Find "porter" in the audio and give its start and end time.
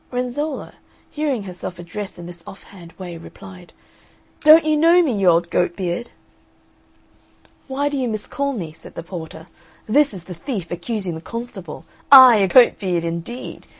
9.03-9.45